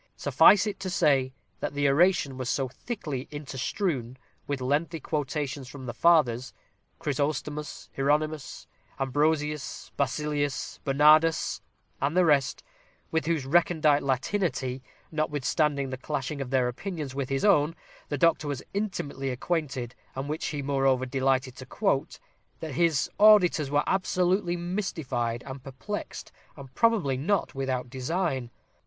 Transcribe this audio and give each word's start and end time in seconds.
Suffice 0.17 0.65
it 0.65 0.79
to 0.79 0.89
say, 0.89 1.31
that 1.59 1.75
the 1.75 1.87
oration 1.87 2.35
was 2.35 2.49
so 2.49 2.67
thickly 2.67 3.27
interstrewn 3.31 4.17
with 4.47 4.59
lengthy 4.59 4.99
quotations 4.99 5.67
from 5.67 5.85
the 5.85 5.93
fathers, 5.93 6.53
Chrysostomus, 6.99 7.87
Hieronymus, 7.95 8.65
Ambrosius, 8.99 9.91
Basilius, 9.97 10.79
Bernardus, 10.83 11.61
and 12.01 12.17
the 12.17 12.25
rest, 12.25 12.63
with 13.11 13.27
whose 13.27 13.45
recondite 13.45 14.01
Latinity, 14.01 14.81
notwithstanding 15.11 15.91
the 15.91 15.97
clashing 15.97 16.41
of 16.41 16.49
their 16.49 16.67
opinions 16.67 17.13
with 17.13 17.29
his 17.29 17.45
own, 17.45 17.75
the 18.09 18.17
doctor 18.17 18.47
was 18.47 18.63
intimately 18.73 19.29
acquainted, 19.29 19.93
and 20.15 20.27
which 20.27 20.47
he 20.47 20.63
moreover 20.63 21.05
delighted 21.05 21.55
to 21.57 21.65
quote, 21.67 22.17
that 22.59 22.73
his 22.73 23.07
auditors 23.19 23.69
were 23.69 23.83
absolutely 23.85 24.57
mystified 24.57 25.43
and 25.45 25.63
perplexed, 25.63 26.31
and 26.57 26.73
probably 26.73 27.17
not 27.17 27.53
without 27.53 27.87
design. 27.87 28.49